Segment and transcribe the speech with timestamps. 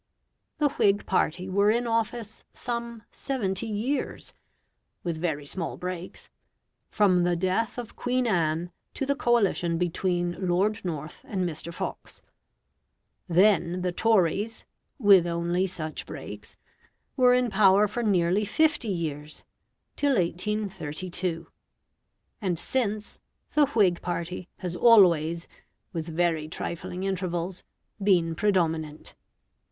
[0.57, 4.33] The Whig party were in office some seventy years
[5.03, 6.27] (with very small breaks)
[6.89, 11.71] from the death of Queen Anne to the coalition between Lord North and Mr.
[11.71, 12.23] Fox;
[13.29, 14.65] then the Tories
[14.97, 16.57] (with only such breaks),
[17.15, 19.43] were in power for nearly fifty years,
[19.95, 21.45] till 1832;
[22.41, 23.19] and since,
[23.53, 25.47] the Whig party has always,
[25.93, 27.63] with very trifling intervals,
[28.01, 29.13] been predominant.